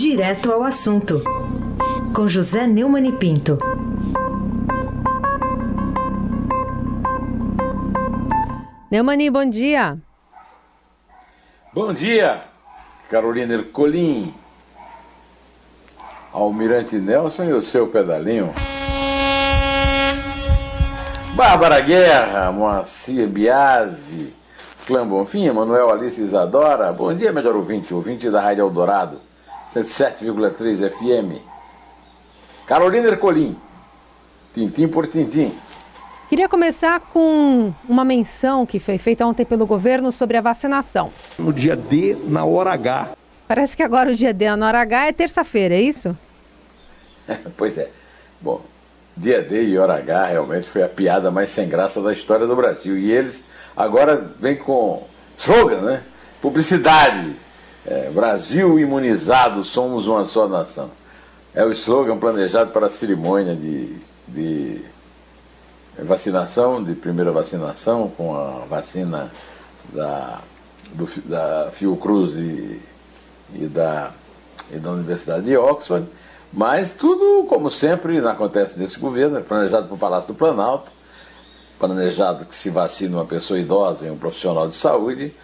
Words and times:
Direto 0.00 0.50
ao 0.50 0.64
assunto, 0.64 1.22
com 2.14 2.26
José 2.26 2.66
Neumann 2.66 3.06
e 3.06 3.12
Pinto. 3.12 3.58
Neumani, 8.90 9.28
bom 9.28 9.44
dia. 9.44 9.98
Bom 11.74 11.92
dia, 11.92 12.44
Carolina 13.10 13.52
Ercolim, 13.52 14.32
Almirante 16.32 16.96
Nelson 16.96 17.44
e 17.44 17.52
o 17.52 17.60
seu 17.60 17.86
pedalinho. 17.88 18.54
Bárbara 21.34 21.78
Guerra, 21.80 22.50
Moacir 22.50 23.28
Biasi, 23.28 24.32
Clã 24.86 25.06
Bonfim, 25.06 25.50
Manuel 25.50 25.90
Alice 25.90 26.22
Isadora. 26.22 26.90
Bom 26.90 27.12
dia, 27.12 27.34
melhor 27.34 27.54
ouvinte, 27.54 27.92
ouvinte 27.92 28.30
da 28.30 28.40
Rádio 28.40 28.62
Eldorado, 28.62 29.28
107,3 29.74 30.90
FM. 30.90 31.40
Carolina 32.66 33.08
Ercolim, 33.08 33.56
tintim 34.54 34.88
por 34.88 35.06
tintim. 35.06 35.52
Queria 36.28 36.48
começar 36.48 37.00
com 37.00 37.72
uma 37.88 38.04
menção 38.04 38.64
que 38.64 38.78
foi 38.78 38.98
feita 38.98 39.26
ontem 39.26 39.44
pelo 39.44 39.66
governo 39.66 40.12
sobre 40.12 40.36
a 40.36 40.40
vacinação. 40.40 41.12
No 41.38 41.52
dia 41.52 41.74
D, 41.74 42.16
na 42.26 42.44
hora 42.44 42.72
H. 42.72 43.10
Parece 43.48 43.76
que 43.76 43.82
agora 43.82 44.10
o 44.10 44.14
dia 44.14 44.32
D 44.32 44.54
na 44.54 44.68
hora 44.68 44.80
H 44.80 45.06
é 45.06 45.12
terça-feira, 45.12 45.74
é 45.74 45.80
isso? 45.80 46.16
pois 47.56 47.76
é. 47.76 47.90
Bom, 48.40 48.62
dia 49.16 49.42
D 49.42 49.64
e 49.64 49.78
hora 49.78 49.94
H 49.94 50.26
realmente 50.26 50.68
foi 50.68 50.84
a 50.84 50.88
piada 50.88 51.32
mais 51.32 51.50
sem 51.50 51.68
graça 51.68 52.00
da 52.00 52.12
história 52.12 52.46
do 52.46 52.54
Brasil. 52.54 52.96
E 52.96 53.10
eles 53.10 53.44
agora 53.76 54.30
vêm 54.38 54.56
com 54.56 55.04
slogan, 55.36 55.80
né? 55.80 56.02
Publicidade. 56.40 57.34
É, 57.86 58.10
Brasil 58.10 58.78
imunizado, 58.78 59.64
somos 59.64 60.06
uma 60.06 60.24
só 60.24 60.46
nação. 60.46 60.90
É 61.54 61.64
o 61.64 61.72
slogan 61.72 62.18
planejado 62.18 62.70
para 62.72 62.86
a 62.86 62.90
cerimônia 62.90 63.56
de, 63.56 63.96
de 64.28 64.82
vacinação, 65.98 66.82
de 66.82 66.94
primeira 66.94 67.32
vacinação, 67.32 68.12
com 68.16 68.36
a 68.36 68.64
vacina 68.68 69.30
da, 69.92 70.40
do, 70.92 71.08
da 71.24 71.70
Fiocruz 71.72 72.36
e, 72.36 72.80
e, 73.54 73.66
da, 73.66 74.10
e 74.70 74.78
da 74.78 74.90
Universidade 74.90 75.46
de 75.46 75.56
Oxford, 75.56 76.06
mas 76.52 76.92
tudo, 76.92 77.46
como 77.48 77.70
sempre 77.70 78.18
acontece 78.26 78.78
nesse 78.78 78.98
governo, 78.98 79.38
é 79.38 79.40
planejado 79.40 79.86
para 79.86 79.94
o 79.94 79.98
Palácio 79.98 80.32
do 80.32 80.36
Planalto, 80.36 80.90
planejado 81.78 82.44
que 82.44 82.54
se 82.54 82.70
vacine 82.70 83.14
uma 83.14 83.24
pessoa 83.24 83.58
idosa 83.58 84.06
e 84.06 84.10
um 84.10 84.18
profissional 84.18 84.68
de 84.68 84.74
saúde, 84.74 85.34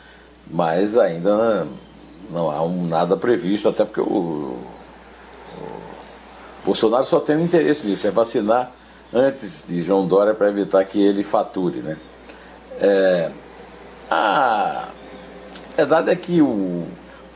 mas 0.48 0.96
ainda 0.96 1.66
não 2.30 2.50
há 2.50 2.62
um, 2.62 2.86
nada 2.86 3.16
previsto, 3.16 3.68
até 3.68 3.84
porque 3.84 4.00
o, 4.00 4.04
o 4.04 4.58
Bolsonaro 6.64 7.04
só 7.04 7.20
tem 7.20 7.36
um 7.36 7.44
interesse 7.44 7.86
nisso, 7.86 8.06
é 8.06 8.10
vacinar 8.10 8.72
antes 9.12 9.64
de 9.66 9.82
João 9.82 10.06
Dória 10.06 10.34
para 10.34 10.48
evitar 10.48 10.84
que 10.84 11.00
ele 11.00 11.22
fature. 11.22 11.78
Né? 11.78 11.96
É, 12.80 13.30
a 14.10 14.88
verdade 15.76 16.10
é 16.10 16.16
que 16.16 16.40
o, 16.40 16.84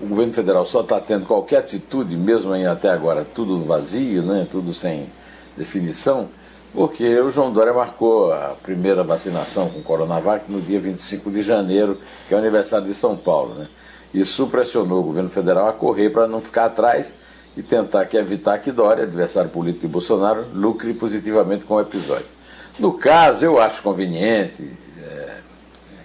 o 0.01 0.07
governo 0.07 0.33
federal 0.33 0.67
só 0.67 0.81
está 0.81 1.01
tendo 1.01 1.27
qualquer 1.27 1.59
atitude, 1.59 2.17
mesmo 2.17 2.53
até 2.71 2.91
agora 2.91 3.25
tudo 3.25 3.65
vazio, 3.65 4.23
né? 4.23 4.47
tudo 4.51 4.73
sem 4.73 5.09
definição, 5.57 6.29
porque 6.73 7.19
o 7.21 7.31
João 7.31 7.53
Dória 7.53 7.73
marcou 7.73 8.33
a 8.33 8.57
primeira 8.63 9.03
vacinação 9.03 9.69
com 9.69 9.83
Coronavac 9.83 10.51
no 10.51 10.61
dia 10.61 10.81
25 10.81 11.31
de 11.31 11.43
janeiro, 11.43 11.99
que 12.29 12.35
é 12.35 12.37
o 12.37 12.41
aniversário 12.41 12.87
de 12.87 12.95
São 12.95 13.17
Paulo. 13.17 13.55
Né? 13.55 13.69
Isso 14.13 14.47
pressionou 14.49 15.01
o 15.01 15.05
governo 15.05 15.31
federal 15.31 15.69
a 15.69 15.73
correr 15.73 16.11
para 16.11 16.27
não 16.27 16.41
ficar 16.41 16.67
atrás 16.67 17.13
e 17.57 17.63
tentar 17.63 18.05
que 18.07 18.17
evitar 18.17 18.59
que 18.59 18.73
Dória, 18.73 19.05
adversário 19.05 19.51
político 19.51 19.87
de 19.87 19.93
Bolsonaro, 19.93 20.47
lucre 20.53 20.93
positivamente 20.95 21.65
com 21.65 21.75
o 21.75 21.81
episódio. 21.81 22.27
No 22.79 22.95
caso, 22.95 23.45
eu 23.45 23.61
acho 23.61 23.83
conveniente, 23.83 24.71
é, 25.03 25.39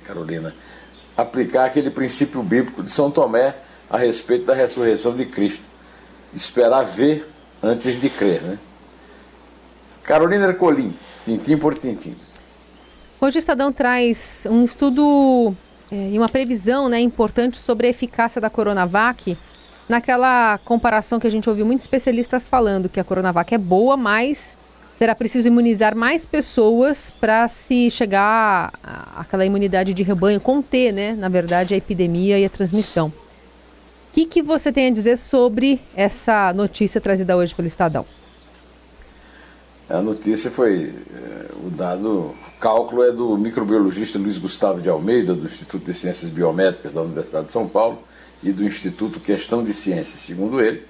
Carolina, 0.03 0.53
aplicar 1.15 1.65
aquele 1.65 1.89
princípio 1.89 2.43
bíblico 2.43 2.83
de 2.83 2.91
São 2.91 3.09
Tomé 3.09 3.55
a 3.89 3.97
respeito 3.97 4.45
da 4.45 4.53
ressurreição 4.53 5.15
de 5.15 5.25
Cristo. 5.25 5.63
Esperar 6.33 6.83
ver 6.83 7.27
antes 7.63 7.99
de 7.99 8.09
crer. 8.09 8.41
Né? 8.41 8.59
Carolina 10.03 10.47
Ercolim, 10.47 10.93
tintim 11.23 11.57
por 11.57 11.77
tintim. 11.77 12.15
Hoje 13.21 13.37
o 13.37 13.39
Estadão 13.39 13.71
traz 13.71 14.45
um 14.49 14.63
estudo 14.63 15.55
é, 15.91 16.09
e 16.11 16.17
uma 16.17 16.29
previsão 16.29 16.89
né, 16.89 16.99
importante 16.99 17.57
sobre 17.57 17.87
a 17.87 17.89
eficácia 17.89 18.41
da 18.41 18.49
Coronavac 18.49 19.37
naquela 19.87 20.57
comparação 20.65 21.19
que 21.19 21.27
a 21.27 21.29
gente 21.29 21.49
ouviu 21.49 21.65
muitos 21.65 21.83
especialistas 21.83 22.49
falando 22.49 22.89
que 22.89 22.99
a 22.99 23.03
Coronavac 23.03 23.53
é 23.53 23.57
boa, 23.57 23.95
mas 23.95 24.57
será 24.97 25.13
preciso 25.13 25.47
imunizar 25.47 25.95
mais 25.95 26.25
pessoas 26.25 27.11
para 27.19 27.47
se 27.47 27.91
chegar 27.91 28.73
àquela 29.15 29.45
imunidade 29.45 29.93
de 29.93 30.03
rebanho, 30.03 30.39
conter, 30.39 30.91
né, 30.91 31.13
na 31.13 31.29
verdade, 31.29 31.73
a 31.73 31.77
epidemia 31.77 32.39
e 32.39 32.45
a 32.45 32.49
transmissão. 32.49 33.07
O 33.07 34.13
que, 34.13 34.25
que 34.25 34.41
você 34.41 34.71
tem 34.71 34.87
a 34.87 34.91
dizer 34.91 35.17
sobre 35.17 35.79
essa 35.95 36.53
notícia 36.53 37.01
trazida 37.01 37.35
hoje 37.35 37.53
pelo 37.53 37.67
Estadão? 37.67 38.05
A 39.89 40.01
notícia 40.01 40.49
foi 40.49 40.93
é, 41.13 41.51
o 41.63 41.69
dado, 41.69 42.33
cálculo 42.59 43.03
é 43.03 43.11
do 43.11 43.37
microbiologista 43.37 44.17
Luiz 44.17 44.37
Gustavo 44.37 44.81
de 44.81 44.89
Almeida, 44.89 45.33
do 45.33 45.45
Instituto 45.45 45.85
de 45.85 45.93
Ciências 45.93 46.29
Biométricas 46.31 46.93
da 46.93 47.01
Universidade 47.01 47.47
de 47.47 47.51
São 47.51 47.67
Paulo, 47.67 47.99
e 48.43 48.51
do 48.51 48.63
Instituto 48.63 49.19
Questão 49.19 49.63
de 49.63 49.73
Ciência. 49.73 50.19
Segundo 50.19 50.61
ele, 50.61 50.83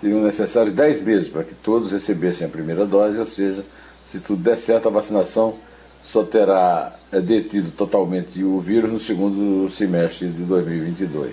seriam 0.00 0.22
necessários 0.22 0.74
10 0.74 1.00
meses 1.02 1.28
para 1.28 1.44
que 1.44 1.54
todos 1.54 1.92
recebessem 1.92 2.46
a 2.46 2.50
primeira 2.50 2.86
dose, 2.86 3.18
ou 3.18 3.26
seja, 3.26 3.64
se 4.06 4.20
tudo 4.20 4.42
der 4.42 4.56
certo, 4.56 4.88
a 4.88 4.90
vacinação 4.90 5.54
só 6.02 6.24
terá 6.24 6.96
é, 7.12 7.20
detido 7.20 7.70
totalmente 7.70 8.42
o 8.42 8.58
vírus 8.58 8.90
no 8.90 8.98
segundo 8.98 9.70
semestre 9.70 10.28
de 10.28 10.42
2022. 10.42 11.32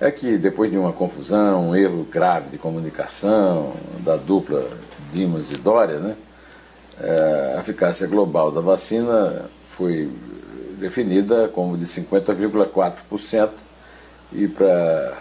É 0.00 0.10
que 0.12 0.38
depois 0.38 0.70
de 0.70 0.78
uma 0.78 0.92
confusão, 0.92 1.70
um 1.70 1.74
erro 1.74 2.06
grave 2.08 2.50
de 2.50 2.58
comunicação 2.58 3.72
da 4.00 4.16
dupla 4.16 4.68
Dimas 5.12 5.50
e 5.50 5.56
Dória, 5.56 5.98
né, 5.98 6.14
a 7.00 7.60
eficácia 7.60 8.06
global 8.06 8.50
da 8.50 8.60
vacina 8.60 9.48
foi 9.66 10.10
definida 10.78 11.48
como 11.48 11.76
de 11.76 11.84
50,4%, 11.84 13.50
e 14.32 14.46
para 14.46 15.16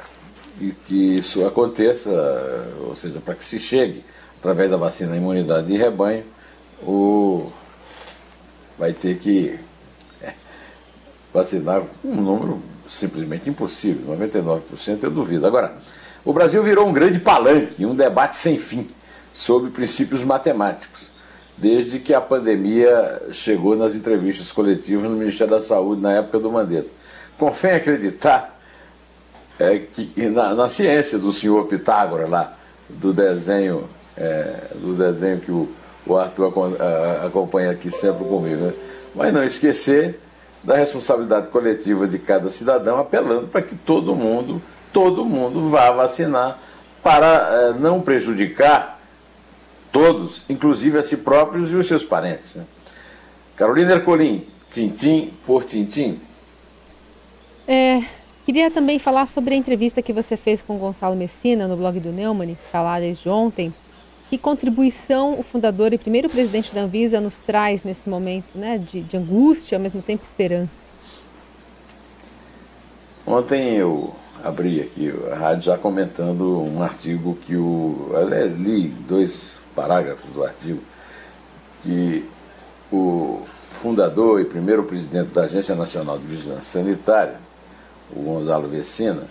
e 0.59 0.71
que 0.71 1.17
isso 1.17 1.45
aconteça, 1.45 2.09
ou 2.81 2.95
seja, 2.95 3.19
para 3.19 3.35
que 3.35 3.45
se 3.45 3.59
chegue 3.59 4.03
através 4.39 4.69
da 4.69 4.77
vacina 4.77 5.13
à 5.13 5.17
imunidade 5.17 5.67
de 5.67 5.77
rebanho, 5.77 6.23
o, 6.81 7.51
vai 8.77 8.93
ter 8.93 9.17
que 9.17 9.59
é, 10.21 10.33
vacinar 11.33 11.83
um 12.03 12.15
número 12.15 12.61
simplesmente 12.89 13.49
impossível, 13.49 14.15
99% 14.15 15.03
eu 15.03 15.11
duvido. 15.11 15.45
Agora, 15.45 15.77
o 16.23 16.33
Brasil 16.33 16.63
virou 16.63 16.87
um 16.87 16.93
grande 16.93 17.19
palanque, 17.19 17.85
um 17.85 17.95
debate 17.95 18.35
sem 18.35 18.57
fim 18.57 18.87
sobre 19.33 19.69
princípios 19.69 20.23
matemáticos, 20.23 21.07
desde 21.57 21.99
que 21.99 22.13
a 22.13 22.21
pandemia 22.21 23.23
chegou 23.31 23.75
nas 23.75 23.95
entrevistas 23.95 24.51
coletivas 24.51 25.09
no 25.09 25.17
Ministério 25.17 25.55
da 25.55 25.61
Saúde 25.61 26.01
na 26.01 26.13
época 26.13 26.39
do 26.39 26.51
Mandetta. 26.51 26.89
Confere 27.37 27.77
acreditar 27.77 28.57
é 29.59 29.79
que 29.79 30.29
na, 30.29 30.53
na 30.53 30.69
ciência 30.69 31.17
do 31.17 31.33
senhor 31.33 31.65
Pitágoras 31.65 32.29
lá, 32.29 32.53
do 32.87 33.11
desenho, 33.11 33.89
é, 34.15 34.67
do 34.75 34.93
desenho 34.93 35.39
que 35.39 35.51
o, 35.51 35.67
o 36.05 36.15
Arthur 36.15 36.53
acompanha 37.25 37.71
aqui 37.71 37.89
sempre 37.89 38.23
comigo, 38.23 38.65
né? 38.65 38.73
mas 39.15 39.33
não 39.33 39.43
esquecer 39.43 40.19
da 40.63 40.75
responsabilidade 40.75 41.47
coletiva 41.47 42.07
de 42.07 42.19
cada 42.19 42.51
cidadão, 42.51 42.99
apelando 42.99 43.47
para 43.47 43.61
que 43.63 43.75
todo 43.75 44.15
mundo, 44.15 44.61
todo 44.93 45.25
mundo 45.25 45.69
vá 45.69 45.91
vacinar 45.91 46.59
para 47.01 47.27
é, 47.27 47.73
não 47.79 48.01
prejudicar 48.01 48.96
todos, 49.91 50.43
inclusive 50.49 50.97
a 50.97 51.03
si 51.03 51.17
próprios 51.17 51.71
e 51.71 51.75
os 51.75 51.87
seus 51.87 52.03
parentes. 52.03 52.55
Né? 52.55 52.65
Carolina 53.55 53.93
Ercolim, 53.93 54.45
tintim 54.69 55.31
por 55.45 55.63
tintim. 55.63 56.19
É, 57.67 58.03
Queria 58.47 58.71
também 58.71 58.97
falar 58.97 59.25
sobre 59.25 59.55
a 59.55 59.57
entrevista 59.57 60.01
que 60.01 60.13
você 60.13 60.37
fez 60.37 60.61
com 60.61 60.77
Gonçalo 60.77 61.17
Messina 61.17 61.67
no 61.67 61.75
blog 61.75 61.99
do 61.99 62.13
Neumann, 62.13 62.55
está 62.65 62.81
lá 62.81 62.97
desde 62.97 63.27
ontem. 63.27 63.73
Que 64.29 64.37
contribuição 64.37 65.37
o 65.37 65.43
fundador 65.43 65.91
e 65.91 65.97
primeiro 65.97 66.29
presidente 66.29 66.73
da 66.73 66.79
Anvisa 66.79 67.19
nos 67.19 67.35
traz 67.35 67.83
nesse 67.83 68.07
momento 68.07 68.45
né, 68.55 68.77
de, 68.77 69.01
de 69.01 69.17
angústia 69.17 69.77
ao 69.77 69.81
mesmo 69.81 70.01
tempo 70.01 70.23
esperança? 70.23 70.77
Ontem 73.25 73.75
eu 73.75 74.15
abri 74.41 74.79
aqui 74.79 75.13
a 75.29 75.35
rádio 75.35 75.63
já 75.63 75.77
comentando 75.77 76.61
um 76.61 76.81
artigo 76.81 77.37
que 77.41 77.57
o. 77.57 78.11
Eu 78.13 78.47
li 78.47 78.87
dois 79.09 79.59
parágrafos 79.77 80.27
do 80.31 80.43
artigo, 80.43 80.81
que 81.83 82.25
o 82.91 83.43
fundador 83.69 84.41
e 84.41 84.45
primeiro 84.45 84.83
presidente 84.83 85.27
da 85.27 85.43
Agência 85.43 85.75
Nacional 85.75 86.17
de 86.17 86.25
Vigilância 86.25 86.81
Sanitária, 86.81 87.35
o 88.11 88.21
Gonzalo 88.21 88.67
Vecina, 88.67 89.23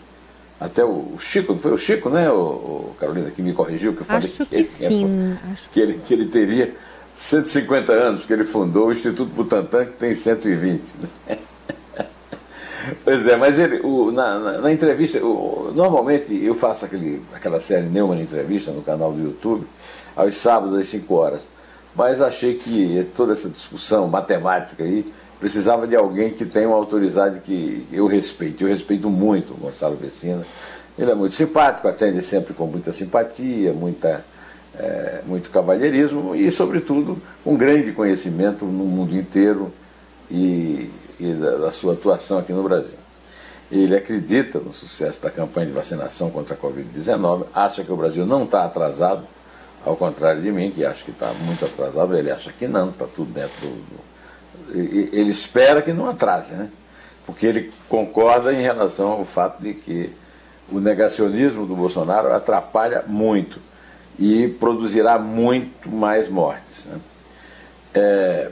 Até 0.60 0.84
o 0.84 1.16
Chico, 1.18 1.52
não 1.52 1.58
foi 1.58 1.72
o 1.72 1.78
Chico, 1.78 2.08
né, 2.08 2.30
o, 2.30 2.94
Carolina, 3.00 3.30
que 3.30 3.42
me 3.42 3.52
corrigiu, 3.52 3.92
que 3.92 4.02
eu 4.02 4.06
falei 4.06 4.28
Acho 4.28 4.46
que, 4.46 4.54
ele, 4.54 4.64
sim. 4.64 5.38
que, 5.72 5.80
ele, 5.80 6.00
que 6.06 6.14
ele 6.14 6.26
teria 6.26 6.74
150 7.14 7.92
anos, 7.92 8.24
que 8.24 8.32
ele 8.32 8.44
fundou 8.44 8.86
o 8.86 8.92
Instituto 8.92 9.30
Butantan, 9.34 9.86
que 9.86 9.92
tem 9.92 10.14
120. 10.14 10.82
Né? 11.28 11.38
Pois 13.02 13.26
é, 13.26 13.36
mas 13.36 13.58
ele, 13.58 13.80
o, 13.80 14.12
na, 14.12 14.38
na, 14.38 14.60
na, 14.60 14.72
entrevista, 14.72 15.18
o, 15.18 15.72
normalmente 15.74 16.32
eu 16.32 16.54
faço 16.54 16.84
aquele, 16.84 17.20
aquela 17.34 17.58
série 17.58 17.86
Neumann 17.86 18.22
Entrevista 18.22 18.70
no 18.70 18.80
canal 18.80 19.12
do 19.12 19.20
YouTube, 19.20 19.66
aos 20.16 20.36
sábados 20.36 20.78
às 20.78 20.88
5 20.88 21.14
horas. 21.14 21.48
Mas 21.94 22.20
achei 22.20 22.54
que 22.54 23.06
toda 23.16 23.32
essa 23.32 23.48
discussão 23.48 24.08
matemática 24.08 24.82
aí 24.82 25.12
precisava 25.38 25.86
de 25.86 25.94
alguém 25.94 26.30
que 26.30 26.44
tenha 26.44 26.66
uma 26.66 26.76
autoridade 26.76 27.40
que 27.40 27.86
eu 27.92 28.06
respeito. 28.06 28.64
Eu 28.64 28.68
respeito 28.68 29.08
muito 29.08 29.52
o 29.52 29.56
Gonçalo 29.56 29.96
Vecina. 29.96 30.44
Ele 30.98 31.10
é 31.10 31.14
muito 31.14 31.34
simpático, 31.34 31.86
atende 31.86 32.22
sempre 32.22 32.54
com 32.54 32.66
muita 32.66 32.92
simpatia, 32.92 33.72
muita, 33.72 34.24
é, 34.78 35.20
muito 35.26 35.50
cavalheirismo 35.50 36.34
e, 36.34 36.50
sobretudo, 36.50 37.20
um 37.44 37.54
grande 37.54 37.92
conhecimento 37.92 38.64
no 38.64 38.84
mundo 38.84 39.14
inteiro 39.14 39.70
e 40.30 40.90
e 41.18 41.32
da, 41.32 41.56
da 41.56 41.72
sua 41.72 41.94
atuação 41.94 42.38
aqui 42.38 42.52
no 42.52 42.62
Brasil. 42.62 42.94
Ele 43.70 43.96
acredita 43.96 44.58
no 44.60 44.72
sucesso 44.72 45.22
da 45.22 45.30
campanha 45.30 45.66
de 45.66 45.72
vacinação 45.72 46.30
contra 46.30 46.54
a 46.54 46.58
Covid-19, 46.58 47.46
acha 47.52 47.82
que 47.82 47.92
o 47.92 47.96
Brasil 47.96 48.24
não 48.24 48.44
está 48.44 48.64
atrasado, 48.64 49.24
ao 49.86 49.96
contrário 49.96 50.42
de 50.42 50.50
mim, 50.50 50.72
que 50.72 50.84
acho 50.84 51.04
que 51.04 51.12
está 51.12 51.32
muito 51.44 51.64
atrasado, 51.64 52.16
ele 52.16 52.30
acha 52.30 52.52
que 52.52 52.66
não, 52.66 52.90
está 52.90 53.06
tudo 53.06 53.32
dentro 53.32 53.68
do. 53.68 54.06
Ele 54.74 55.30
espera 55.30 55.80
que 55.80 55.92
não 55.92 56.10
atrase, 56.10 56.54
né? 56.54 56.68
Porque 57.24 57.46
ele 57.46 57.72
concorda 57.88 58.52
em 58.52 58.60
relação 58.60 59.12
ao 59.12 59.24
fato 59.24 59.62
de 59.62 59.74
que 59.74 60.12
o 60.70 60.80
negacionismo 60.80 61.64
do 61.64 61.76
Bolsonaro 61.76 62.32
atrapalha 62.34 63.04
muito 63.06 63.60
e 64.18 64.48
produzirá 64.48 65.18
muito 65.18 65.88
mais 65.88 66.28
mortes. 66.28 66.84
Né? 66.86 66.98
É, 67.94 68.50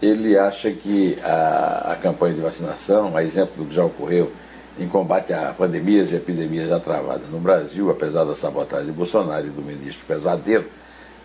ele 0.00 0.38
acha 0.38 0.70
que 0.70 1.18
a, 1.22 1.92
a, 1.92 1.96
campanha 1.96 2.34
de 2.34 2.40
vacinação, 2.40 3.14
a 3.14 3.22
exemplo 3.22 3.62
do 3.62 3.68
que 3.68 3.74
já 3.74 3.84
ocorreu 3.84 4.32
em 4.78 4.88
combate 4.88 5.32
a 5.32 5.52
pandemias 5.52 6.10
e 6.10 6.16
epidemias 6.16 6.68
já 6.68 6.80
travadas 6.80 7.28
no 7.30 7.38
Brasil, 7.38 7.90
apesar 7.90 8.24
da 8.24 8.34
sabotagem 8.34 8.86
de 8.86 8.92
Bolsonaro 8.92 9.46
e 9.46 9.50
do 9.50 9.62
ministro 9.62 10.04
Pesadelo, 10.06 10.64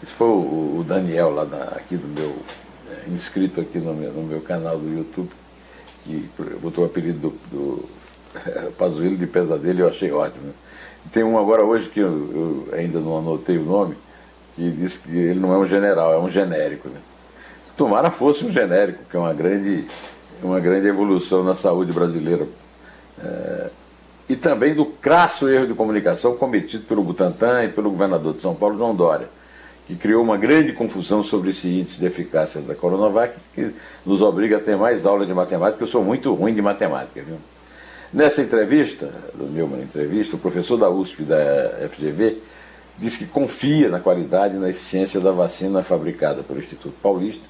isso 0.01 0.15
foi 0.15 0.27
o, 0.27 0.83
Daniel 0.87 1.31
lá 1.31 1.43
aqui 1.75 1.97
do 1.97 2.07
meu, 2.07 2.35
é, 2.89 3.09
inscrito 3.09 3.59
aqui 3.59 3.79
no 3.79 3.93
meu, 3.93 4.13
no 4.13 4.23
meu, 4.23 4.39
canal 4.39 4.77
do 4.77 4.87
YouTube, 4.87 5.29
que 6.03 6.29
botou 6.61 6.85
o 6.85 6.87
apelido 6.87 7.29
do, 7.29 7.39
do 7.51 7.89
Pazuello 8.77 9.17
de 9.17 9.27
Pesadelo 9.27 9.79
e 9.79 9.81
eu 9.81 9.87
achei 9.89 10.11
ótimo. 10.11 10.53
Tem 11.11 11.23
um 11.23 11.37
agora 11.37 11.63
hoje 11.63 11.89
que 11.89 11.99
eu, 11.99 12.07
eu 12.07 12.69
ainda 12.73 12.99
não 12.99 13.17
anotei 13.17 13.57
o 13.57 13.63
nome, 13.63 13.95
que 14.55 14.71
diz 14.71 14.97
que 14.97 15.17
ele 15.17 15.39
não 15.39 15.53
é 15.53 15.57
um 15.57 15.65
general, 15.65 16.13
é 16.13 16.19
um 16.19 16.29
genérico. 16.29 16.87
Né? 16.87 16.99
Tomara 17.75 18.11
fosse 18.11 18.45
um 18.45 18.51
genérico, 18.51 19.03
que 19.09 19.17
é 19.17 19.19
uma 19.19 19.33
grande, 19.33 19.85
uma 20.41 20.59
grande 20.59 20.87
evolução 20.87 21.43
na 21.43 21.55
saúde 21.55 21.91
brasileira. 21.91 22.47
É, 23.23 23.69
e 24.29 24.35
também 24.35 24.75
do 24.75 24.85
crasso 24.85 25.49
erro 25.49 25.65
de 25.65 25.73
comunicação 25.73 26.37
cometido 26.37 26.83
pelo 26.83 27.03
Butantan 27.03 27.63
e 27.63 27.69
pelo 27.69 27.89
governador 27.89 28.33
de 28.33 28.41
São 28.41 28.53
Paulo, 28.53 28.77
João 28.77 28.93
Dória, 28.93 29.27
que 29.87 29.95
criou 29.95 30.23
uma 30.23 30.37
grande 30.37 30.71
confusão 30.71 31.23
sobre 31.23 31.49
esse 31.49 31.67
índice 31.67 31.99
de 31.99 32.05
eficácia 32.05 32.61
da 32.61 32.75
Coronavac, 32.75 33.33
que 33.55 33.73
nos 34.05 34.21
obriga 34.21 34.57
a 34.57 34.59
ter 34.59 34.77
mais 34.77 35.03
aulas 35.03 35.27
de 35.27 35.33
matemática, 35.33 35.81
eu 35.81 35.87
sou 35.87 36.03
muito 36.03 36.31
ruim 36.35 36.53
de 36.53 36.61
matemática. 36.61 37.23
Viu? 37.23 37.37
Nessa 38.13 38.43
entrevista, 38.43 39.11
do 39.33 39.45
Neumann 39.45 39.81
entrevista, 39.81 40.35
o 40.35 40.39
professor 40.39 40.77
da 40.77 40.89
USP 40.89 41.23
da 41.23 41.89
FGV 41.89 42.37
disse 42.99 43.19
que 43.19 43.25
confia 43.25 43.89
na 43.89 43.99
qualidade 43.99 44.55
e 44.55 44.59
na 44.59 44.69
eficiência 44.69 45.19
da 45.19 45.31
vacina 45.31 45.81
fabricada 45.81 46.43
pelo 46.43 46.59
Instituto 46.59 46.93
Paulista 47.01 47.47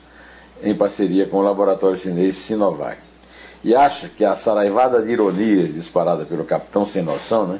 em 0.61 0.75
parceria 0.75 1.25
com 1.25 1.37
o 1.37 1.41
laboratório 1.41 1.97
chinês 1.97 2.37
Sinovac. 2.37 3.08
E 3.63 3.75
acha 3.75 4.07
que 4.07 4.23
a 4.23 4.35
saraivada 4.35 5.01
de 5.01 5.11
ironias 5.11 5.73
disparada 5.73 6.25
pelo 6.25 6.45
capitão 6.45 6.85
sem 6.85 7.01
noção 7.01 7.47
né, 7.47 7.59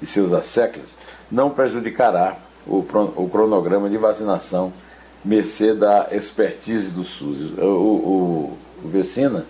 e 0.00 0.06
seus 0.06 0.32
asseclas 0.32 0.96
não 1.30 1.50
prejudicará 1.50 2.38
o, 2.66 2.78
o 3.16 3.28
cronograma 3.28 3.90
de 3.90 3.98
vacinação 3.98 4.72
mercê 5.24 5.74
da 5.74 6.08
expertise 6.10 6.90
do 6.90 7.04
SUS. 7.04 7.58
O, 7.58 7.64
o, 7.64 8.58
o 8.84 8.88
Vecina, 8.88 9.46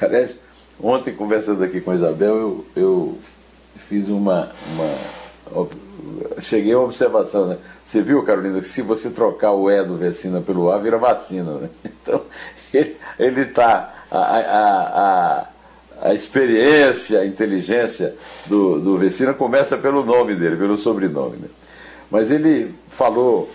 aliás, 0.00 0.38
ontem 0.80 1.14
conversando 1.14 1.62
aqui 1.62 1.80
com 1.80 1.90
a 1.90 1.94
Isabel, 1.94 2.36
eu, 2.36 2.66
eu 2.74 3.18
fiz 3.76 4.08
uma, 4.08 4.50
uma 4.74 5.22
cheguei 6.40 6.72
a 6.72 6.78
uma 6.78 6.86
observação, 6.86 7.46
né? 7.46 7.58
Você 7.84 8.02
viu, 8.02 8.22
Carolina, 8.22 8.60
que 8.60 8.66
se 8.66 8.82
você 8.82 9.10
trocar 9.10 9.52
o 9.52 9.70
E 9.70 9.84
do 9.84 9.96
Vecina 9.96 10.40
pelo 10.40 10.70
A, 10.70 10.78
vira 10.78 10.98
vacina, 10.98 11.52
né? 11.54 11.70
Então, 12.02 12.22
ele 13.18 13.42
está. 13.42 14.01
A, 14.14 14.18
a, 14.18 15.46
a, 16.02 16.08
a, 16.08 16.14
experiência, 16.14 17.20
a 17.20 17.26
inteligência 17.26 18.14
do, 18.46 18.78
do 18.78 18.98
Vecina 18.98 19.32
começa 19.32 19.76
pelo 19.78 20.04
nome 20.04 20.36
dele, 20.36 20.56
pelo 20.56 20.76
sobrenome. 20.76 21.38
Né? 21.38 21.48
Mas 22.10 22.30
ele 22.30 22.74
falou 22.88 23.50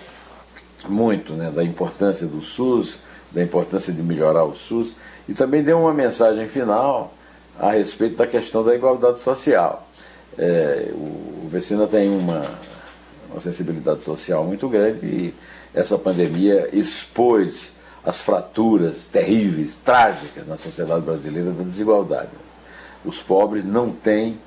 muito 0.90 1.34
né, 1.34 1.52
da 1.52 1.64
importância 1.64 2.26
do 2.26 2.42
SUS, 2.42 3.00
da 3.32 3.44
importância 3.44 3.94
de 3.94 4.02
melhorar 4.02 4.46
o 4.46 4.56
SUS, 4.56 4.96
e 5.30 5.34
também 5.34 5.62
deu 5.62 5.80
uma 5.80 5.94
mensagem 5.94 6.48
final 6.48 7.14
a 7.60 7.72
respeito 7.72 8.16
da 8.16 8.26
questão 8.26 8.64
da 8.64 8.74
igualdade 8.74 9.20
social. 9.20 9.88
É, 10.38 10.92
o 10.94 11.48
Vecina 11.50 11.86
tem 11.86 12.10
uma, 12.10 12.46
uma 13.30 13.42
sensibilidade 13.42 14.02
social 14.02 14.44
muito 14.44 14.68
grande 14.70 15.06
e 15.06 15.34
essa 15.74 15.98
pandemia 15.98 16.70
expôs 16.74 17.77
as 18.08 18.24
fraturas 18.24 19.06
terríveis, 19.06 19.76
trágicas 19.76 20.48
na 20.48 20.56
sociedade 20.56 21.02
brasileira 21.02 21.52
da 21.52 21.64
desigualdade. 21.64 22.30
Os 23.04 23.22
pobres 23.22 23.66
não 23.66 23.92
têm 23.92 24.40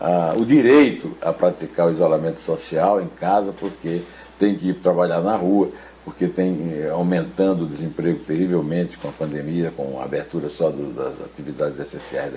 ah, 0.00 0.34
o 0.36 0.44
direito 0.44 1.16
a 1.20 1.32
praticar 1.32 1.88
o 1.88 1.90
isolamento 1.90 2.38
social 2.38 3.00
em 3.02 3.08
casa 3.08 3.52
porque 3.52 4.02
tem 4.38 4.56
que 4.56 4.68
ir 4.68 4.74
trabalhar 4.74 5.20
na 5.20 5.36
rua, 5.36 5.70
porque 6.04 6.28
tem 6.28 6.74
eh, 6.74 6.90
aumentando 6.90 7.64
o 7.64 7.66
desemprego 7.66 8.20
terrivelmente 8.20 8.96
com 8.96 9.08
a 9.08 9.12
pandemia, 9.12 9.72
com 9.76 10.00
a 10.00 10.04
abertura 10.04 10.48
só 10.48 10.70
do, 10.70 10.92
das 10.92 11.20
atividades 11.20 11.80
essenciais 11.80 12.32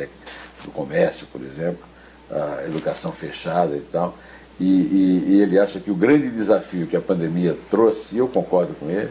do 0.66 0.72
comércio, 0.72 1.28
por 1.32 1.42
exemplo 1.42 1.92
a 2.32 2.66
educação 2.66 3.12
fechada 3.12 3.76
e 3.76 3.82
tal. 3.82 4.18
E, 4.60 4.66
e, 4.66 5.24
e, 5.28 5.42
ele 5.42 5.60
acha 5.60 5.80
que 5.80 5.92
o 5.92 5.96
grande 5.96 6.30
desafio 6.30 6.88
que 6.88 6.96
a 6.96 7.02
pandemia 7.02 7.58
trouxe, 7.70 8.16
e 8.16 8.20
eu 8.20 8.28
concordo 8.28 8.74
com 8.76 8.90
ele, 8.90 9.10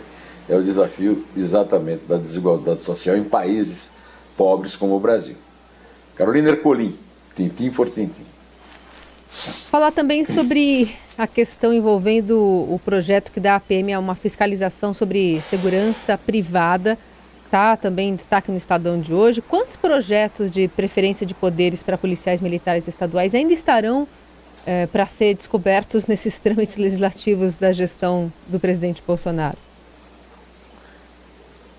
é 0.50 0.56
o 0.56 0.62
desafio 0.62 1.24
exatamente 1.36 2.02
da 2.08 2.16
desigualdade 2.16 2.80
social 2.80 3.16
em 3.16 3.22
países 3.22 3.88
pobres 4.36 4.74
como 4.74 4.96
o 4.96 5.00
Brasil. 5.00 5.36
Carolina 6.16 6.50
Ercolim, 6.50 6.94
tintim 7.36 7.70
por 7.70 7.88
tintim. 7.88 8.24
Falar 9.70 9.92
também 9.92 10.24
sobre 10.24 10.92
a 11.16 11.26
questão 11.26 11.72
envolvendo 11.72 12.36
o 12.36 12.80
projeto 12.84 13.30
que 13.30 13.38
dá 13.38 13.54
à 13.54 13.60
PM 13.60 13.96
uma 13.96 14.16
fiscalização 14.16 14.92
sobre 14.92 15.40
segurança 15.42 16.18
privada 16.18 16.98
está 17.44 17.76
também 17.76 18.14
destaque 18.16 18.50
no 18.50 18.56
Estadão 18.56 19.00
de 19.00 19.14
hoje. 19.14 19.40
Quantos 19.40 19.76
projetos 19.76 20.50
de 20.50 20.66
preferência 20.66 21.24
de 21.24 21.34
poderes 21.34 21.82
para 21.82 21.96
policiais 21.96 22.40
militares 22.40 22.88
estaduais 22.88 23.34
ainda 23.34 23.52
estarão 23.52 24.06
é, 24.66 24.86
para 24.86 25.06
ser 25.06 25.34
descobertos 25.34 26.06
nesses 26.06 26.38
trâmites 26.38 26.76
legislativos 26.76 27.54
da 27.54 27.72
gestão 27.72 28.32
do 28.48 28.58
presidente 28.58 29.00
Bolsonaro? 29.06 29.69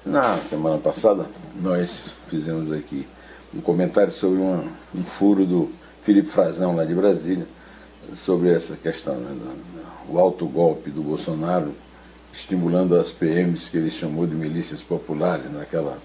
Na 0.03 0.37
semana 0.37 0.79
passada, 0.79 1.27
nós 1.61 2.05
fizemos 2.27 2.71
aqui 2.71 3.07
um 3.53 3.61
comentário 3.61 4.11
sobre 4.11 4.39
uma, 4.39 4.63
um 4.95 5.03
furo 5.03 5.45
do 5.45 5.71
Felipe 6.01 6.27
Frazão, 6.27 6.75
lá 6.75 6.83
de 6.83 6.95
Brasília, 6.95 7.45
sobre 8.15 8.49
essa 8.49 8.75
questão, 8.75 9.13
né, 9.13 9.29
o 10.09 10.17
alto 10.17 10.47
golpe 10.47 10.89
do 10.89 11.03
Bolsonaro 11.03 11.75
estimulando 12.33 12.95
as 12.95 13.11
PMs 13.11 13.69
que 13.69 13.77
ele 13.77 13.91
chamou 13.91 14.25
de 14.25 14.33
milícias 14.33 14.81
populares 14.81 15.53
naquela 15.53 15.99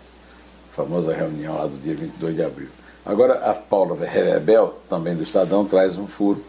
famosa 0.73 1.15
reunião 1.15 1.57
lá 1.57 1.67
do 1.67 1.79
dia 1.79 1.95
22 1.95 2.37
de 2.37 2.43
abril. 2.43 2.69
Agora 3.05 3.51
a 3.51 3.55
Paula 3.55 3.97
Rebel, 4.05 4.79
também 4.91 5.17
do 5.17 5.23
Estadão, 5.23 5.65
traz 5.65 5.97
um 5.97 6.07
furo 6.07 6.45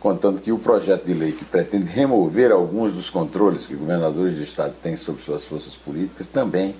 contando 0.00 0.40
que 0.40 0.50
o 0.50 0.58
projeto 0.58 1.04
de 1.04 1.14
lei 1.14 1.30
que 1.30 1.44
pretende 1.44 1.86
remover 1.86 2.50
alguns 2.50 2.92
dos 2.92 3.08
controles 3.08 3.68
que 3.68 3.76
governadores 3.76 4.34
de 4.34 4.42
estado 4.42 4.74
têm 4.82 4.96
sobre 4.96 5.22
suas 5.22 5.44
forças 5.44 5.74
políticas 5.74 6.26
também 6.26 6.74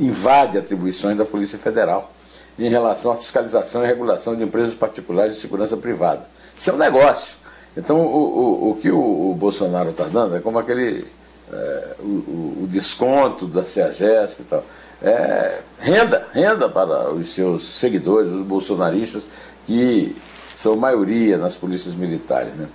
invade 0.00 0.58
atribuições 0.58 1.16
da 1.16 1.24
Polícia 1.24 1.58
Federal 1.58 2.12
em 2.58 2.68
relação 2.68 3.12
à 3.12 3.16
fiscalização 3.16 3.84
e 3.84 3.86
regulação 3.86 4.36
de 4.36 4.42
empresas 4.42 4.74
particulares 4.74 5.34
de 5.34 5.40
segurança 5.40 5.76
privada. 5.76 6.26
Isso 6.58 6.70
é 6.70 6.72
um 6.72 6.78
negócio. 6.78 7.34
Então, 7.76 8.00
o, 8.00 8.16
o, 8.16 8.70
o 8.70 8.76
que 8.76 8.90
o, 8.90 9.30
o 9.30 9.34
Bolsonaro 9.34 9.90
está 9.90 10.04
dando 10.04 10.36
é 10.36 10.40
como 10.40 10.58
aquele 10.58 11.06
é, 11.52 11.94
o, 12.00 12.62
o, 12.62 12.68
desconto 12.68 13.46
da 13.46 13.64
CEAGESP 13.64 14.42
e 14.42 14.44
tal. 14.44 14.64
É, 15.02 15.60
renda, 15.78 16.28
renda 16.32 16.68
para 16.68 17.10
os 17.10 17.32
seus 17.32 17.64
seguidores, 17.64 18.30
os 18.30 18.46
bolsonaristas, 18.46 19.26
que 19.66 20.16
são 20.54 20.76
maioria 20.76 21.38
nas 21.38 21.56
polícias 21.56 21.94
militares. 21.94 22.52
Né? 22.54 22.68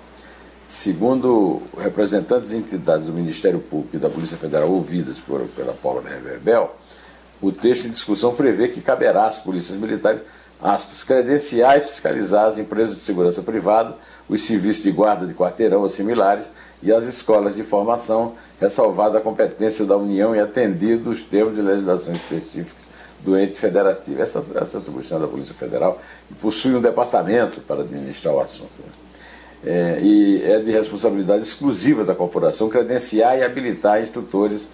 Segundo 0.67 1.61
representantes 1.77 2.49
de 2.49 2.57
entidades 2.57 3.05
do 3.05 3.13
Ministério 3.13 3.59
Público 3.59 3.95
e 3.95 3.99
da 3.99 4.09
Polícia 4.09 4.37
Federal 4.37 4.69
ouvidas 4.69 5.19
por, 5.19 5.41
pela 5.55 5.73
Paula 5.73 6.01
Reverbel, 6.01 6.75
o 7.41 7.51
texto 7.51 7.85
em 7.85 7.91
discussão 7.91 8.33
prevê 8.33 8.67
que 8.67 8.81
caberá 8.81 9.27
às 9.27 9.39
polícias 9.39 9.77
militares 9.77 10.21
aspas, 10.61 11.03
credenciar 11.03 11.77
e 11.77 11.81
fiscalizar 11.81 12.45
as 12.45 12.57
empresas 12.57 12.95
de 12.95 13.01
segurança 13.01 13.41
privada, 13.41 13.95
os 14.27 14.43
serviços 14.43 14.83
de 14.83 14.91
guarda 14.91 15.27
de 15.27 15.33
quarteirão 15.33 15.81
ou 15.81 15.89
similares 15.89 16.49
e 16.81 16.91
as 16.91 17.05
escolas 17.05 17.55
de 17.55 17.63
formação, 17.63 18.33
ressalvada 18.59 19.17
a 19.17 19.21
competência 19.21 19.85
da 19.85 19.97
União 19.97 20.35
e 20.35 20.39
atendido 20.39 21.11
os 21.11 21.21
termos 21.23 21.55
de 21.55 21.61
legislação 21.61 22.13
específica 22.13 22.85
do 23.19 23.37
ente 23.37 23.59
federativo. 23.59 24.21
Essa, 24.21 24.43
essa 24.55 24.77
atribuição 24.77 25.19
da 25.19 25.27
Polícia 25.27 25.53
Federal 25.53 25.99
possui 26.39 26.75
um 26.75 26.81
departamento 26.81 27.61
para 27.61 27.81
administrar 27.81 28.33
o 28.33 28.39
assunto. 28.39 28.79
Né? 28.79 28.91
É, 29.67 29.99
e 29.99 30.43
é 30.43 30.59
de 30.59 30.71
responsabilidade 30.71 31.41
exclusiva 31.41 32.03
da 32.03 32.13
corporação 32.13 32.69
credenciar 32.69 33.37
e 33.37 33.43
habilitar 33.43 34.01
instrutores 34.01 34.67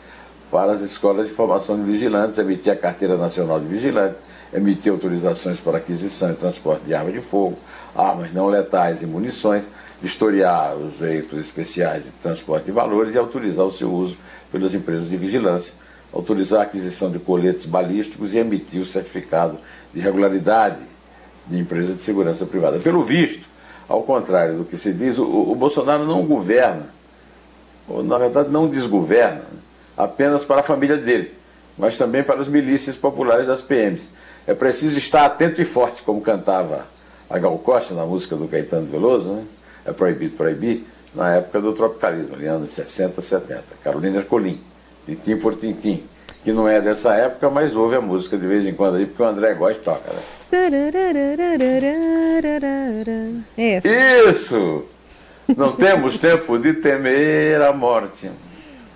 para 0.52 0.74
as 0.74 0.82
escolas 0.82 1.28
de 1.28 1.34
formação 1.34 1.78
de 1.78 1.90
vigilantes, 1.90 2.38
emitir 2.38 2.74
a 2.74 2.76
Carteira 2.76 3.16
Nacional 3.16 3.58
de 3.58 3.68
Vigilante, 3.68 4.18
emitir 4.54 4.92
autorizações 4.92 5.62
para 5.62 5.78
aquisição 5.78 6.30
e 6.30 6.36
transporte 6.36 6.84
de 6.84 6.94
armas 6.94 7.14
de 7.14 7.22
fogo, 7.22 7.58
armas 7.96 8.34
não 8.34 8.48
letais 8.48 9.02
e 9.02 9.08
munições, 9.08 9.70
vistoriar 10.02 10.76
os 10.76 10.94
veículos 10.96 11.46
especiais 11.46 12.04
de 12.04 12.12
transporte 12.12 12.66
de 12.66 12.72
valores 12.72 13.16
e 13.16 13.18
autorizar 13.18 13.66
o 13.66 13.72
seu 13.72 13.90
uso 13.90 14.18
pelas 14.52 14.74
empresas 14.74 15.10
de 15.10 15.16
vigilância, 15.16 15.76
autorizar 16.12 16.60
a 16.60 16.64
aquisição 16.64 17.10
de 17.10 17.18
coletes 17.18 17.66
balísticos 17.66 18.36
e 18.36 18.40
emitir 18.40 18.82
o 18.82 18.86
certificado 18.86 19.58
de 19.94 20.02
regularidade 20.02 20.82
de 21.48 21.58
empresa 21.58 21.94
de 21.94 22.02
segurança 22.02 22.46
privada. 22.46 22.78
Pelo 22.78 23.04
visto, 23.04 23.48
ao 23.88 24.04
contrário 24.04 24.58
do 24.58 24.66
que 24.66 24.76
se 24.76 24.94
diz, 24.94 25.18
o, 25.18 25.24
o 25.24 25.56
Bolsonaro 25.56 26.06
não 26.06 26.26
governa, 26.26 26.94
ou 27.88 28.04
na 28.04 28.18
verdade 28.18 28.50
não 28.50 28.68
desgoverna, 28.68 29.44
apenas 30.04 30.44
para 30.44 30.62
a 30.62 30.64
família 30.64 30.98
dele, 30.98 31.32
mas 31.78 31.98
também 31.98 32.24
para 32.24 32.40
as 32.40 32.48
milícias 32.48 32.96
populares 32.96 33.48
das 33.48 33.62
PMs 33.62 34.10
é 34.48 34.54
preciso 34.54 34.98
estar 34.98 35.26
atento 35.26 35.62
e 35.62 35.66
forte, 35.66 36.02
como 36.02 36.20
cantava 36.22 36.86
a 37.30 37.38
Gal 37.38 37.58
Costa 37.60 37.94
na 37.94 38.06
música 38.06 38.36
do 38.36 38.48
Caetano 38.48 38.88
Veloso, 38.88 39.30
né? 39.30 39.44
É 39.86 39.92
proibido 39.92 40.36
proibir, 40.36 40.86
na 41.14 41.36
época 41.36 41.62
do 41.62 41.74
tropicalismo, 41.74 42.36
ali 42.36 42.48
anos 42.48 42.74
60, 42.74 43.22
70. 43.22 43.64
Carolina 43.84 44.18
Ercolim, 44.18 44.60
Tintim 45.06 45.38
por 45.38 45.56
Tintim, 45.56 46.04
que 46.44 46.52
não 46.52 46.68
é 46.68 46.82
dessa 46.82 47.14
época, 47.14 47.50
mas 47.50 47.76
ouve 47.76 47.96
a 47.96 48.02
música 48.02 48.38
de 48.38 48.48
vez 48.48 48.66
em 48.66 48.74
quando 48.74 48.96
aí, 48.96 49.06
porque 49.06 49.22
o 49.22 49.26
André 49.26 49.54
Góes 49.54 49.78
toca, 49.78 50.12
né? 50.12 50.22
Isso! 54.30 54.86
Não 55.56 55.74
temos 55.74 56.18
tempo 56.18 56.58
de 56.58 56.74
temer 56.74 57.62
a 57.62 57.72
morte. 57.74 58.30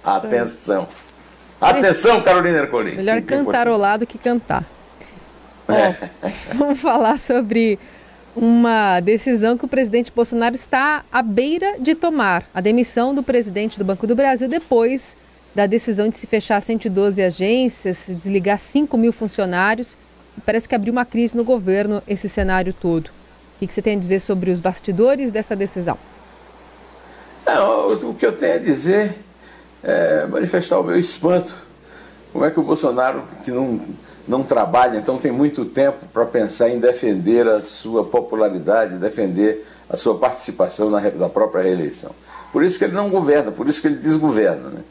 Atenção! 0.05 0.87
Atenção, 1.59 2.21
Carolina 2.21 2.59
Ercolim! 2.59 2.95
Melhor 2.95 3.21
cantarolar 3.23 3.97
do 3.97 4.05
que 4.05 4.19
cantar. 4.19 4.63
Ó, 5.67 5.73
vamos 6.53 6.79
falar 6.79 7.17
sobre 7.17 7.79
uma 8.35 8.99
decisão 8.99 9.57
que 9.57 9.65
o 9.65 9.67
presidente 9.67 10.11
Bolsonaro 10.11 10.53
está 10.53 11.03
à 11.11 11.23
beira 11.23 11.77
de 11.79 11.95
tomar. 11.95 12.43
A 12.53 12.61
demissão 12.61 13.15
do 13.15 13.23
presidente 13.23 13.79
do 13.79 13.85
Banco 13.85 14.05
do 14.05 14.15
Brasil 14.15 14.47
depois 14.47 15.17
da 15.55 15.65
decisão 15.65 16.07
de 16.07 16.17
se 16.17 16.27
fechar 16.27 16.61
112 16.61 17.23
agências, 17.23 18.05
desligar 18.07 18.59
5 18.59 18.95
mil 18.97 19.11
funcionários. 19.11 19.97
Parece 20.45 20.69
que 20.69 20.75
abriu 20.75 20.91
uma 20.91 21.05
crise 21.05 21.35
no 21.35 21.43
governo 21.43 22.03
esse 22.07 22.29
cenário 22.29 22.73
todo. 22.73 23.09
O 23.59 23.65
que 23.65 23.73
você 23.73 23.81
tem 23.81 23.95
a 23.95 23.99
dizer 23.99 24.19
sobre 24.19 24.51
os 24.51 24.59
bastidores 24.59 25.31
dessa 25.31 25.55
decisão? 25.55 25.97
Não, 27.43 27.93
o 27.93 28.13
que 28.13 28.25
eu 28.25 28.33
tenho 28.33 28.55
a 28.55 28.59
dizer 28.59 29.15
é 29.85 30.25
manifestar 30.27 30.79
o 30.79 30.83
meu 30.83 30.97
espanto. 30.97 31.53
Como 32.33 32.43
é 32.43 32.51
que 32.51 32.59
o 32.59 32.63
Bolsonaro, 32.63 33.23
que 33.43 33.51
não 33.51 33.79
não 34.27 34.43
trabalha, 34.43 34.97
então 34.97 35.17
tem 35.17 35.31
muito 35.31 35.65
tempo 35.65 36.05
para 36.11 36.25
pensar 36.25 36.69
em 36.69 36.79
defender 36.79 37.47
a 37.47 37.61
sua 37.61 38.03
popularidade, 38.03 38.97
defender 38.97 39.65
a 39.89 39.95
sua 39.95 40.17
participação 40.17 40.89
na, 40.89 40.99
na 40.99 41.29
própria 41.29 41.63
reeleição. 41.63 42.11
Por 42.51 42.63
isso 42.63 42.77
que 42.79 42.85
ele 42.85 42.93
não 42.93 43.09
governa, 43.09 43.51
por 43.51 43.67
isso 43.69 43.81
que 43.81 43.87
ele 43.87 43.97
desgoverna. 43.97 44.69
Né? 44.69 44.81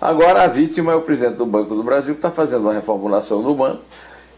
Agora 0.00 0.42
a 0.42 0.46
vítima 0.46 0.92
é 0.92 0.94
o 0.96 1.02
presidente 1.02 1.36
do 1.36 1.46
Banco 1.46 1.74
do 1.74 1.84
Brasil, 1.84 2.14
que 2.14 2.18
está 2.18 2.30
fazendo 2.30 2.62
uma 2.62 2.72
reformulação 2.72 3.42
no 3.42 3.54
banco, 3.54 3.82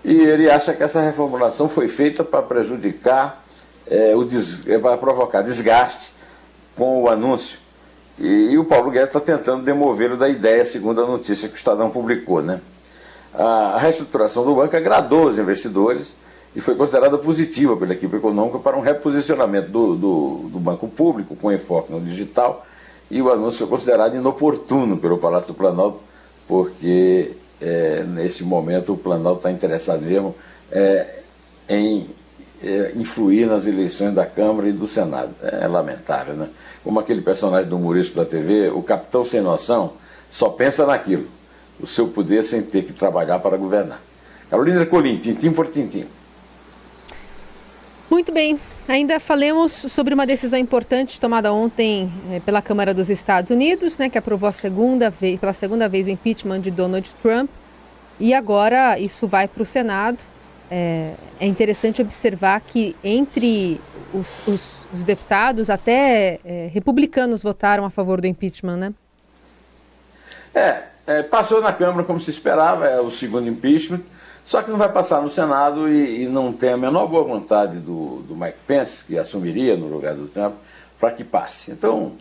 e 0.04 0.14
ele 0.14 0.50
acha 0.50 0.74
que 0.74 0.82
essa 0.82 1.00
reformulação 1.00 1.68
foi 1.68 1.88
feita 1.88 2.22
para 2.22 2.42
prejudicar, 2.42 3.42
é, 3.86 4.14
o 4.14 4.24
des... 4.24 4.64
Para 4.82 4.96
provocar 4.98 5.42
desgaste 5.42 6.12
com 6.76 7.02
o 7.02 7.08
anúncio. 7.08 7.58
E, 8.18 8.52
e 8.52 8.58
o 8.58 8.64
Paulo 8.64 8.90
Guedes 8.90 9.08
está 9.08 9.20
tentando 9.20 9.62
demovê-lo 9.62 10.16
da 10.16 10.28
ideia, 10.28 10.64
segundo 10.64 11.02
a 11.02 11.06
notícia 11.06 11.48
que 11.48 11.54
o 11.54 11.56
Estadão 11.56 11.90
publicou. 11.90 12.42
Né? 12.42 12.60
a 13.34 13.78
reestruturação 13.78 14.44
do 14.44 14.54
banco 14.54 14.76
agradou 14.76 15.24
os 15.24 15.38
investidores 15.38 16.14
e 16.54 16.60
foi 16.60 16.74
considerada 16.74 17.16
positiva 17.16 17.76
pela 17.76 17.94
equipe 17.94 18.16
econômica 18.16 18.58
para 18.58 18.76
um 18.76 18.80
reposicionamento 18.80 19.70
do, 19.70 19.96
do, 19.96 20.48
do 20.50 20.60
banco 20.60 20.86
público 20.86 21.34
com 21.34 21.50
enfoque 21.50 21.90
no 21.90 22.00
digital 22.00 22.66
e 23.10 23.22
o 23.22 23.30
anúncio 23.30 23.60
foi 23.60 23.68
considerado 23.68 24.14
inoportuno 24.14 24.98
pelo 24.98 25.18
Palácio 25.18 25.48
do 25.48 25.54
Planalto, 25.54 26.00
porque 26.46 27.32
é, 27.60 28.04
neste 28.04 28.44
momento 28.44 28.92
o 28.92 28.96
Planalto 28.96 29.38
está 29.38 29.50
interessado 29.50 30.02
mesmo 30.02 30.34
é, 30.70 31.20
em 31.68 32.08
é, 32.62 32.92
influir 32.96 33.46
nas 33.46 33.66
eleições 33.66 34.14
da 34.14 34.24
Câmara 34.24 34.68
e 34.68 34.72
do 34.72 34.86
Senado. 34.86 35.34
É 35.42 35.66
lamentável, 35.66 36.34
né? 36.34 36.48
Como 36.84 36.98
aquele 36.98 37.20
personagem 37.20 37.68
do 37.68 37.76
humorístico 37.76 38.18
da 38.18 38.24
TV, 38.24 38.70
o 38.70 38.82
capitão 38.82 39.24
sem 39.24 39.40
noção 39.40 39.94
só 40.28 40.48
pensa 40.48 40.86
naquilo 40.86 41.26
o 41.80 41.86
seu 41.86 42.08
poder 42.08 42.44
sem 42.44 42.62
ter 42.62 42.84
que 42.84 42.92
trabalhar 42.92 43.38
para 43.40 43.56
governar. 43.56 44.00
Carolina 44.48 44.86
Colim, 44.86 45.16
tintim 45.16 45.52
por 45.52 45.66
tintim. 45.66 46.06
Muito 48.10 48.30
bem. 48.30 48.60
Ainda 48.86 49.18
falemos 49.18 49.72
sobre 49.72 50.12
uma 50.12 50.26
decisão 50.26 50.58
importante 50.58 51.20
tomada 51.20 51.52
ontem 51.52 52.12
eh, 52.30 52.40
pela 52.44 52.60
Câmara 52.60 52.92
dos 52.92 53.08
Estados 53.08 53.50
Unidos, 53.50 53.96
né, 53.96 54.10
que 54.10 54.18
aprovou 54.18 54.50
segunda 54.50 55.08
vez, 55.08 55.40
pela 55.40 55.52
segunda 55.52 55.88
vez 55.88 56.06
o 56.06 56.10
impeachment 56.10 56.60
de 56.60 56.70
Donald 56.70 57.08
Trump. 57.22 57.48
E 58.20 58.34
agora 58.34 58.98
isso 58.98 59.26
vai 59.26 59.48
para 59.48 59.62
o 59.62 59.66
Senado. 59.66 60.18
É, 60.70 61.12
é, 61.38 61.46
interessante 61.46 62.00
observar 62.00 62.60
que 62.60 62.96
entre 63.04 63.80
os, 64.14 64.46
os, 64.46 64.86
os 64.92 65.04
deputados, 65.04 65.68
até 65.68 66.40
é, 66.44 66.70
republicanos 66.72 67.42
votaram 67.42 67.84
a 67.84 67.90
favor 67.90 68.20
do 68.20 68.26
impeachment, 68.26 68.76
né? 68.76 68.94
É, 70.54 70.82
é, 71.06 71.22
passou 71.22 71.60
na 71.60 71.72
Câmara 71.72 72.04
como 72.04 72.20
se 72.20 72.30
esperava, 72.30 72.86
é 72.86 73.00
o 73.00 73.10
segundo 73.10 73.48
impeachment, 73.48 74.00
só 74.44 74.62
que 74.62 74.70
não 74.70 74.78
vai 74.78 74.90
passar 74.90 75.20
no 75.20 75.30
Senado 75.30 75.88
e, 75.88 76.24
e 76.24 76.28
não 76.28 76.52
tem 76.52 76.70
a 76.70 76.76
menor 76.76 77.06
boa 77.06 77.24
vontade 77.24 77.78
do, 77.78 78.22
do 78.22 78.34
Mike 78.34 78.58
Pence, 78.66 79.04
que 79.04 79.18
assumiria 79.18 79.76
no 79.76 79.86
lugar 79.86 80.14
do 80.14 80.26
Trump, 80.26 80.54
para 80.98 81.10
que 81.10 81.24
passe. 81.24 81.70
Então, 81.70 82.12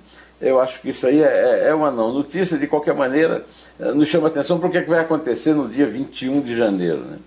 eu 0.41 0.59
acho 0.59 0.81
que 0.81 0.89
isso 0.89 1.05
aí 1.05 1.21
é, 1.21 1.25
é, 1.25 1.67
é 1.69 1.73
uma 1.73 1.91
não 1.91 2.11
notícia, 2.11 2.57
de 2.57 2.67
qualquer 2.67 2.95
maneira, 2.95 3.45
é, 3.79 3.91
nos 3.91 4.07
chama 4.07 4.27
atenção 4.27 4.59
para 4.59 4.67
o 4.67 4.71
que, 4.71 4.77
é 4.77 4.81
que 4.81 4.89
vai 4.89 4.99
acontecer 4.99 5.53
no 5.53 5.67
dia 5.67 5.85
21 5.85 6.41
de 6.41 6.55
janeiro. 6.55 7.01
Né? 7.01 7.17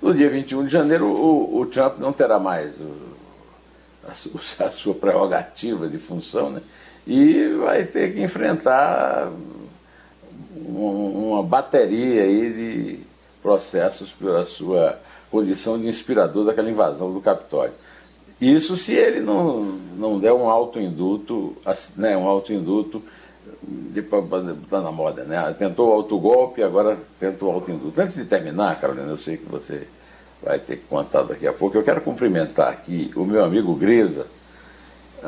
No 0.00 0.14
dia 0.14 0.30
21 0.30 0.64
de 0.64 0.70
janeiro, 0.70 1.06
o, 1.06 1.60
o 1.60 1.66
Trump 1.66 1.98
não 1.98 2.12
terá 2.12 2.38
mais 2.38 2.80
o, 2.80 2.92
a, 4.06 4.12
a, 4.64 4.70
sua 4.70 4.94
prerrogativa 4.94 5.88
de 5.88 5.98
função, 5.98 6.50
né? 6.50 6.62
e 7.06 7.54
vai 7.54 7.84
ter 7.84 8.12
que 8.12 8.22
enfrentar 8.22 9.32
uma 10.54 11.42
bateria 11.42 12.22
aí 12.22 12.52
de 12.52 13.00
processos 13.42 14.12
pela 14.12 14.44
sua 14.44 14.98
condição 15.30 15.78
de 15.78 15.86
inspirador 15.86 16.44
daquela 16.44 16.70
invasão 16.70 17.12
do 17.12 17.20
Capitólio. 17.20 17.72
Isso 18.40 18.76
se 18.76 18.92
ele 18.92 19.20
não, 19.20 19.62
não 19.96 20.18
der 20.18 20.32
um 20.32 20.48
autoinduto, 20.48 21.56
né, 21.96 22.16
um 22.16 22.26
autoinduto 22.26 23.02
de 23.62 24.02
botar 24.02 24.80
na 24.80 24.92
moda, 24.92 25.24
né? 25.24 25.54
Tentou 25.58 25.90
o 25.90 25.92
autogolpe, 25.92 26.62
agora 26.62 26.98
tenta 27.18 27.44
o 27.44 27.50
autoinduto. 27.50 28.00
Antes 28.00 28.16
de 28.16 28.24
terminar, 28.24 28.80
Carolina, 28.80 29.08
eu 29.08 29.16
sei 29.16 29.36
que 29.36 29.46
você 29.46 29.86
vai 30.42 30.58
ter 30.58 30.76
que 30.76 30.86
contar 30.86 31.22
daqui 31.22 31.46
a 31.46 31.52
pouco. 31.52 31.76
Eu 31.76 31.82
quero 31.82 32.00
cumprimentar 32.00 32.68
aqui 32.68 33.10
o 33.16 33.24
meu 33.24 33.44
amigo 33.44 33.74
Grisa 33.74 34.26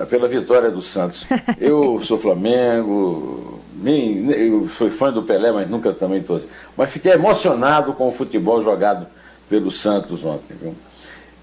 pela 0.08 0.28
vitória 0.28 0.70
do 0.70 0.80
Santos. 0.80 1.26
Eu 1.58 2.00
sou 2.02 2.18
Flamengo, 2.18 3.60
nem, 3.74 4.30
eu 4.30 4.66
fui 4.68 4.90
fã 4.90 5.10
do 5.10 5.22
Pelé, 5.22 5.50
mas 5.50 5.68
nunca 5.68 5.92
também 5.92 6.20
estou. 6.20 6.40
Mas 6.76 6.92
fiquei 6.92 7.12
emocionado 7.12 7.94
com 7.94 8.08
o 8.08 8.10
futebol 8.10 8.62
jogado 8.62 9.06
pelo 9.48 9.70
Santos 9.70 10.24
ontem. 10.24 10.56
Viu? 10.60 10.74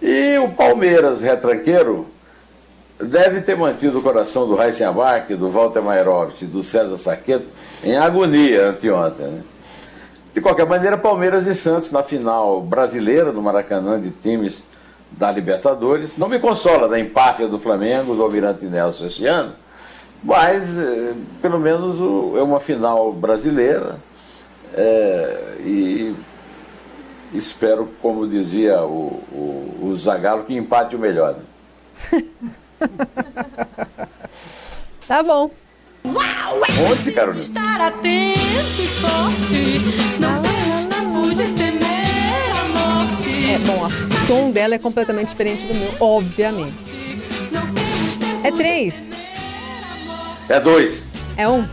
E 0.01 0.37
o 0.37 0.49
Palmeiras, 0.49 1.21
retranqueiro, 1.21 2.05
deve 2.99 3.41
ter 3.41 3.55
mantido 3.55 3.99
o 3.99 4.01
coração 4.01 4.47
do 4.47 4.57
Abac, 4.59 5.35
do 5.35 5.49
Walter 5.49 5.81
Mairovich 5.81 6.45
e 6.45 6.47
do 6.47 6.63
César 6.63 6.97
Saqueto 6.97 7.51
em 7.83 7.95
agonia 7.95 8.69
anteontem. 8.69 9.27
Né? 9.27 9.41
De 10.33 10.41
qualquer 10.41 10.65
maneira, 10.65 10.97
Palmeiras 10.97 11.47
e 11.47 11.55
Santos 11.55 11.91
na 11.91 12.03
final 12.03 12.61
brasileira, 12.61 13.31
no 13.31 13.41
Maracanã, 13.41 13.99
de 13.99 14.11
times 14.11 14.63
da 15.11 15.31
Libertadores. 15.31 16.17
Não 16.17 16.27
me 16.27 16.39
consola 16.39 16.87
da 16.87 16.99
empáfia 16.99 17.47
do 17.47 17.57
Flamengo, 17.57 18.15
do 18.15 18.23
Almirante 18.23 18.65
Nelson 18.65 19.05
esse 19.05 19.25
ano, 19.25 19.53
mas 20.23 20.77
eh, 20.77 21.13
pelo 21.41 21.59
menos 21.59 21.97
é 22.37 22.41
uma 22.41 22.59
final 22.59 23.11
brasileira 23.11 23.97
é, 24.73 25.55
e 25.59 26.15
espero, 27.33 27.89
como 28.01 28.27
dizia 28.27 28.83
o, 28.83 29.23
o, 29.31 29.89
o 29.89 29.95
Zagallo, 29.95 30.43
que 30.43 30.55
empate 30.55 30.95
o 30.95 30.99
melhor. 30.99 31.35
Né? 32.11 32.23
tá 35.07 35.23
bom. 35.23 35.49
Onde, 36.89 37.11
Carolina? 37.11 37.43
Estar 37.43 37.81
atento 37.81 38.39
e 38.39 38.87
forte, 38.87 39.79
não 40.19 40.41
temos 40.41 40.85
tempo 40.85 41.35
de 41.35 41.47
temer 41.53 42.51
a 42.51 42.65
morte. 42.69 43.53
É, 43.53 43.57
bom, 43.59 43.87
o 43.87 44.27
tom 44.27 44.51
dela 44.51 44.75
é 44.75 44.79
completamente 44.79 45.29
diferente 45.29 45.63
do 45.65 45.73
meu, 45.73 45.91
obviamente. 45.99 46.95
É 48.43 48.51
três. 48.51 49.09
É 50.47 50.59
dois. 50.59 51.03
É 51.35 51.47
um. 51.47 51.65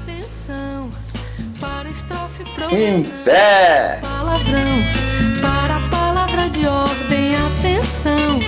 Em 2.73 3.02
pé! 3.25 3.99
Palavrão 4.00 4.82
para 5.40 5.76
a 5.76 5.80
palavra 5.90 6.49
de 6.50 6.66
ordem, 6.66 7.37
atenção 7.37 8.40